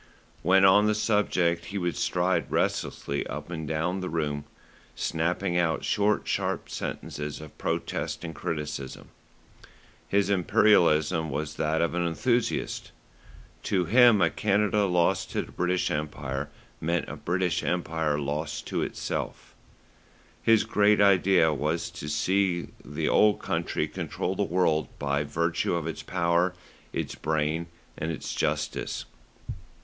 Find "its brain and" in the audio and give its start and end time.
26.91-28.11